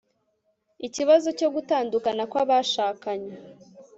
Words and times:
ikibazo 0.87 1.27
cyo 1.39 1.47
gutandukana 1.55 2.23
kw'abashakanye 2.31 3.33